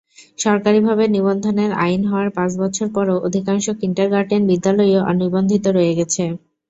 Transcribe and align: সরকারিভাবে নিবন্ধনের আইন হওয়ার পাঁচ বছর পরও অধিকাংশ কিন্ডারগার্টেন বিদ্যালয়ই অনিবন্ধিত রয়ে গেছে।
সরকারিভাবে 0.39 1.03
নিবন্ধনের 1.07 1.71
আইন 1.81 2.01
হওয়ার 2.05 2.29
পাঁচ 2.37 2.51
বছর 2.61 2.87
পরও 2.95 3.15
অধিকাংশ 3.27 3.65
কিন্ডারগার্টেন 3.81 4.41
বিদ্যালয়ই 4.49 5.05
অনিবন্ধিত 5.11 5.65
রয়ে 5.69 5.97
গেছে। 5.99 6.23